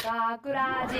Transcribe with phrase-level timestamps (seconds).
[0.00, 0.96] 学ラジ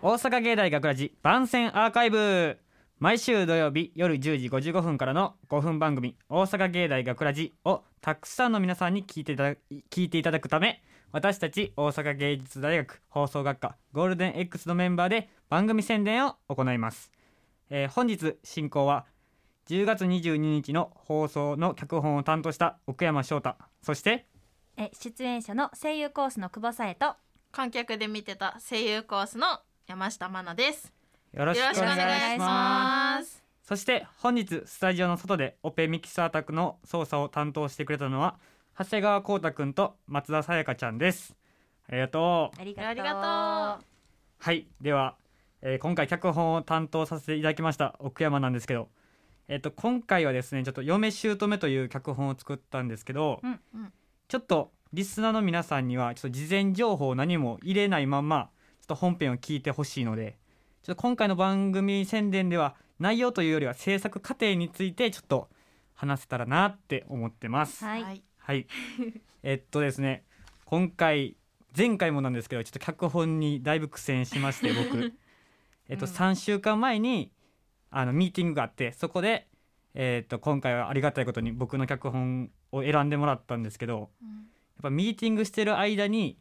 [0.00, 2.58] 大阪芸大学ラジ番宣アーカイブ。
[3.00, 9.56] 毎週土曜日夜10時55分からの5分番組「大阪芸大学ラジをたくさんの皆さんに聞いていただ
[9.90, 17.10] 聞いていただくため私たち大阪芸術大学放送学科ゴールデン X のメンバーで番組宣伝を行います、
[17.68, 19.06] えー本日進行は
[19.66, 23.56] 10月22日の放送の脚本を担当した奥山翔太。
[23.82, 24.26] そして
[24.76, 27.16] え出演者の声優コースの久保さえと
[27.56, 29.46] 観客で見てた声優コースの
[29.86, 30.92] 山下真奈です。
[31.32, 33.42] よろしくお願いしますます。
[33.62, 38.36] そして本日スタジオの外でオペミキサー宅の操作を担当してくれたのは
[38.78, 41.34] 長谷川浩太くんと松田さやかちゃんです
[41.88, 43.22] ありがとうありがとうありがとう。
[44.38, 45.16] はいでは、
[45.62, 48.90] えー今回脚本を担当させていただきました奥山なんですけど
[49.48, 53.92] えっ、と今回はですねちょっと嫁姑という脚本を作ったんですけど、うんうん
[54.28, 58.50] ちょっとリスナーの皆さんにはちょっと事前情報を何も入れないまんま
[58.80, 60.38] ちょっと本編を聞いてほしいので
[60.82, 65.48] ちょっと今回の番組宣伝では内容というよりは制作過程についてちょっと
[65.94, 67.84] 話せたらなって思ってます。
[67.84, 68.22] はい、はい。
[68.38, 68.66] はい。
[69.42, 70.24] えっとですね、
[70.64, 71.36] 今回
[71.76, 75.14] 前回もなんですけど、ちょっと脚本にだいぶ苦戦しまして僕、
[75.88, 77.32] えっとうん3週間前に
[77.90, 79.48] あのミーティングがあって、そこで
[79.94, 86.38] えっと今回はありがたいことに僕の脚本を選んでもらったんですけど、やっぱミーティングしてる間に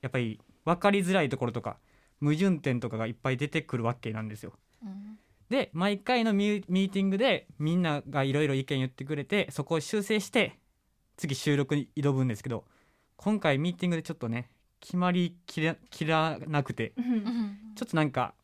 [0.00, 1.78] やっぱり分かりづらいところとか
[2.20, 4.52] 矛盾点とかがいっぱい出てくるわけなんですよ。
[4.84, 5.18] うん。
[5.48, 10.58] で毎回のミーティングでみんながいろいろ意見言ってくれてそこを修正して
[11.16, 12.64] 次収録に挑むんですけど
[13.16, 14.48] 今回ミーティングでちょっとね
[14.80, 17.56] 決まりきらきらなくてうん。
[17.76, 18.34] ちょっとなんか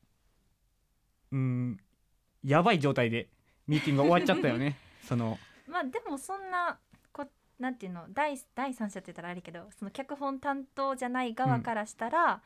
[1.32, 1.78] うん
[2.44, 3.28] やばい状態で
[3.66, 4.76] ミーティングが終わっちゃったよね。
[5.04, 6.87] そのまあでもそんなこ
[7.58, 8.06] なんていうの？
[8.10, 12.40] 第第三者って言ったらあれけどその脚本担当じゃない側からしたら、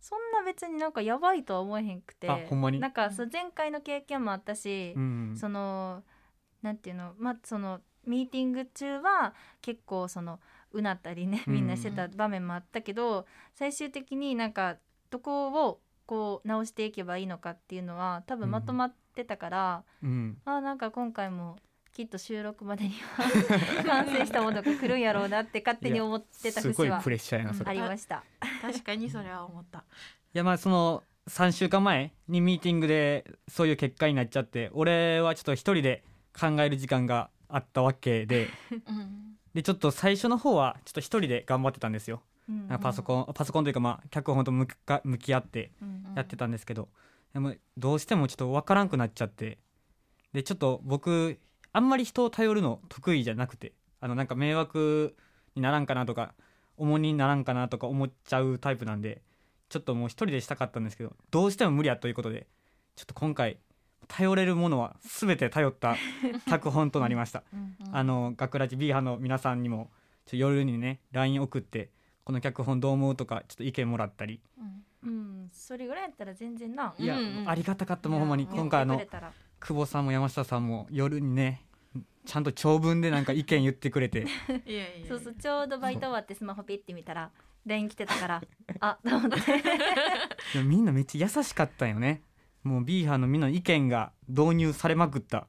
[0.00, 6.02] そんな別になんかやばいとは思えへんくてなんかそう前回の経験もあったし、うんその
[6.62, 7.14] なんていうの？
[7.18, 10.38] まあそのミーティング中は結構その
[10.72, 14.76] うなったりねみんなしてた場面もあったけど、最終的になんか
[15.10, 20.38] どこをこう直していけばいいのかっていうのは多分まとまってたから、うん。
[20.44, 21.56] あなんか今回も
[21.96, 23.24] きっと収録までには
[24.04, 27.70] 完成したものが来るんやろうなって勝手に思ってたすごい節はプレッシャーやなそれ。
[27.70, 28.22] ありました。
[28.60, 29.78] 確かにそれは思った。
[29.78, 29.82] い
[30.34, 36.04] やまあその3週間前にミーティングでそういう結果になっちゃって俺はちょっと一人で
[36.38, 38.48] 考える時間があったわけで
[38.86, 39.38] うん。
[39.54, 42.22] でちょっと最初の方はちょっと一人で頑張ってたんですよ。
[42.46, 42.68] うん。
[42.68, 46.12] なんかパソコンパソコンというかまあ脚本と向か向き合ってうん。
[46.14, 46.90] やってたんですけど、
[47.32, 49.56] でもどうしてもちょっと分からんくなっちゃって。
[50.34, 51.38] でちょっと僕
[51.76, 55.14] あんまり人を頼るの得意じゃなくてあのなんか迷惑
[55.54, 56.32] にならんかなとか
[56.78, 59.20] 重荷にならんかなとか思っちゃうタイプなんで
[59.68, 62.46] ちょっともう一人でしたかったんですけどどうしても無理やということで
[62.94, 63.58] ちょっと今回
[64.08, 65.96] 頼れるものは全て頼った
[66.48, 67.42] 脚本となりました。
[67.52, 69.90] うんあの学ラジ B 派の皆さんにも
[70.24, 71.90] ちょ夜にね LINE 送って
[72.24, 74.40] この脚本どう思うとかちょっと意見もらったり。
[75.02, 76.94] うん、それぐらいやったら全然な。
[76.98, 77.48] いや、うんうん。
[77.50, 78.46] ありがたかったもうほんまに。
[78.46, 78.98] 今回あの
[79.60, 81.65] 久保さんも山下さんも夜にね
[82.26, 84.26] ちゃんと長文でなんか意見言ってくれて。
[84.66, 85.08] いやいや。
[85.08, 87.30] そうそうちょうどバイト終わってスマホピッて見たら
[87.64, 88.42] LINE 来てたから
[88.80, 89.36] あと思って。
[90.54, 92.22] でもみんなめっちゃ優しかったんよね。
[92.62, 95.46] もう B 派のみんなの意見が導入されまくった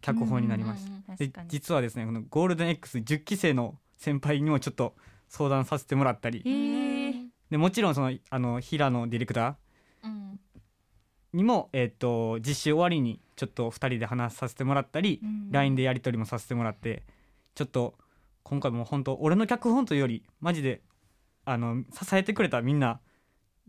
[0.00, 0.86] 脚本になりまし
[1.30, 4.94] た、実はですねこのゴールデン X10 期生の先輩にもちょっと
[5.28, 6.42] 相談させてもらったり。
[6.44, 7.28] えー。
[7.50, 9.54] でもちろんそのあの平野ディレクター。
[10.04, 10.40] うん
[11.32, 15.50] にも、えっと実習終わりにちょっと2人で話させてもらったり、うん。
[15.50, 17.02] LINE でやり取りもさせてもらって
[17.54, 17.94] ちょっと
[18.42, 20.80] 今回も本当俺の脚本というよりマジで
[21.44, 23.00] あの支えてくれたみんな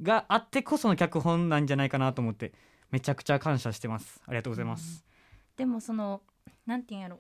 [0.02, 2.54] があってこその脚本なんじゃないかなと思って
[2.90, 4.22] めちゃくちゃ感謝してます。
[4.26, 5.06] ありがとうございます、
[5.56, 6.22] でもその
[6.66, 7.20] なんていうんやろ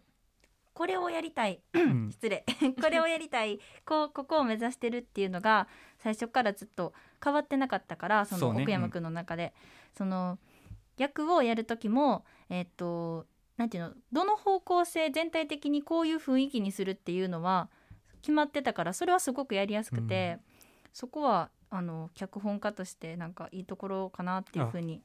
[0.73, 1.61] これをやりたい。
[1.73, 2.09] うん。
[2.11, 2.45] 失礼。
[2.81, 3.59] これをやりたい。
[3.85, 5.67] こうここを目指してるっていうのが
[5.97, 6.93] 最初からずっと
[7.23, 8.59] 変わってなかったからそそうね。
[8.59, 9.53] の奥山君の中で。
[9.93, 10.39] その
[10.97, 13.25] 役をやる時もえっと
[13.57, 17.69] なんていうのどの方向性全体的にこういう雰囲気にするっていうのは
[18.21, 20.39] 決まってたからそれはすごくやりやすくて、
[20.93, 25.01] そこはあの脚本家としてなんかいいところかなっていうふうに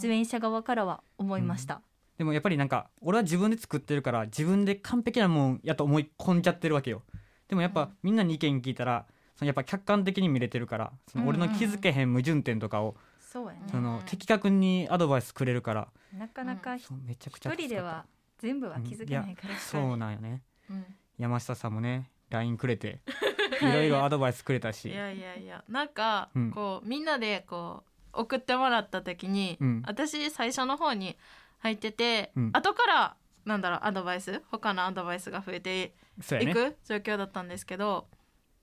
[0.00, 1.82] 出演者側からは思いました。
[2.18, 7.02] でもやっぱりなんか俺は自分で作ってるから自分で完璧なもんやと思い込んじゃってるわけよ。
[7.48, 9.06] でもやっぱみんなに意見聞いたら
[9.36, 13.60] そのやっぱ客観的に見れてるからその俺の気づけへん矛盾点とかをそうやね。
[13.70, 15.88] その的確にアドバイスくれるから。
[16.16, 17.62] なかなか一そうめちゃくちゃ助かった。
[17.62, 18.04] 人では
[18.38, 20.42] 全部は気づけないから、そうなんよね。
[20.70, 20.84] うん。
[21.18, 23.00] 山下さんもね LINE くれて
[23.62, 24.90] いろいろアドバイスくれたし。
[24.90, 25.64] いやいやいや。
[25.68, 26.50] なんか、うん。
[26.50, 29.82] こうみんなでこう送ってもらった時に、うん。
[29.86, 31.16] 私最初の方に
[31.62, 32.50] 入ってて、うん。
[32.52, 35.94] 後からなんだろうアドバイス他のアドバイスが増えて
[36.40, 38.08] いく状況だったんですけど、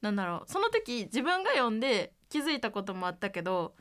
[0.01, 3.73] なんだろうその時自分が読んで気づいたこともあったけど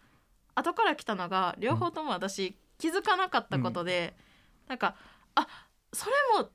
[0.54, 4.16] 後から来たのが両方とも私気づかなかったことで、
[4.68, 4.96] なんか
[5.34, 5.46] あ
[5.92, 6.12] それ
[6.42, 6.50] も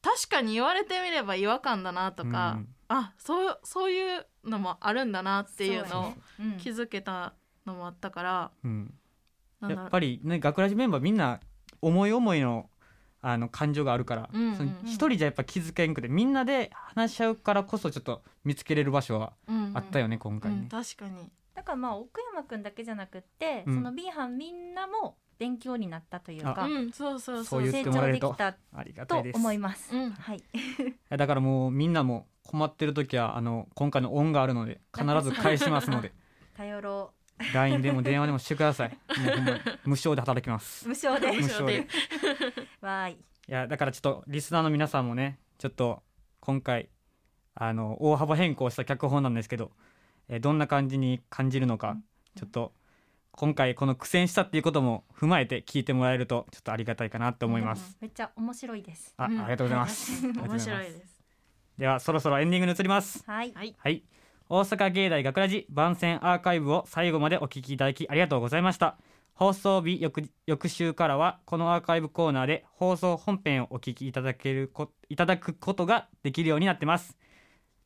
[0.00, 2.68] 確かに言われてみれば違和感だなとか、うん。
[2.88, 6.56] あそうそういうのもあるんだなっていうのをうん。
[6.58, 7.34] 気づけた
[7.66, 8.94] のもあったから、うん。
[9.60, 9.84] なんだろう。
[9.84, 11.40] やっぱりね学ラジメンバーみんな
[11.80, 12.68] 思い思いの
[13.20, 19.32] あの感情があるからうんうんうんその一人じゃやっぱ気づけんくてみんなで話し合うからこそちょっと見つけれる場所は
[19.74, 20.68] あったよね、今回うんね。
[20.70, 29.22] 確かにだからまあ奥山くんだけじゃなくって、うんその B 班みんなも勉強になったというか、うんそうそうそそう成長できたありがと。
[29.34, 29.94] 思います。
[29.94, 30.42] うんはい。
[31.10, 36.12] だからもうみんなも困ってる時はあの今回の恩があるので必ず返しますので
[36.56, 37.12] 頼ろ
[37.54, 38.90] LINE でも電話でもしてください。
[38.90, 40.88] もうほんまに無償で働きますう。。
[40.88, 41.26] 無償で。
[41.28, 41.86] 無償で。
[42.80, 43.14] わーい。
[43.14, 46.02] いやだからちょっとリスナーの皆さんもねちょっと
[46.40, 46.90] 今回
[47.54, 49.72] あの大幅変更した脚本なんですけど、
[50.28, 51.96] えーどんな感じに感じるのか、
[52.36, 52.72] ちょっと
[53.32, 57.96] 今回この苦戦したっていうことも踏まえて聞いてもらえるとちょっとありがたいかなと思います。
[58.00, 59.14] めっちゃ面白いです。
[59.16, 60.18] ああうんりがとうございます。
[60.18, 61.18] ありがとうご面白いですす。
[61.78, 63.24] ではそろそろエンディングに移ります。
[63.26, 63.52] はい。
[63.54, 64.02] はいはい
[64.50, 68.96] 大阪芸大学ラジ番宣アーカイブを最後までお聞きいただきありがとうございました。
[69.34, 70.00] 放送日
[70.46, 77.18] 翌週からはこのアーカイブコーナーで放送本編をお聞きいただけるこいただくことができるようになってます。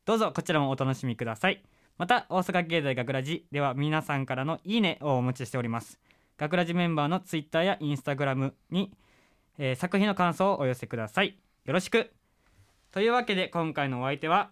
[0.05, 1.61] どうぞこちらもお楽しみください。
[1.97, 5.99] また大阪芸大学ラジでは皆さんからのいいねをお待ちしております。
[6.37, 8.93] 学ラジメンバーのツイッターやインスタグラムに、
[9.57, 11.37] えー作品の感想をお寄せください。
[11.65, 12.13] よろしく。
[12.91, 14.51] というわけで今回のお相手は、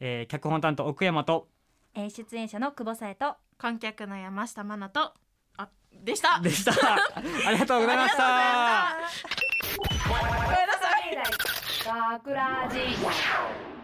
[0.00, 1.48] えー脚本担当奥山と
[1.94, 5.12] えー出演者の久保さえと観客の山下真奈と
[5.56, 6.40] あでした。
[6.40, 6.72] でした。
[6.72, 8.96] ありがとうございました。
[11.84, 13.77] 学ラジ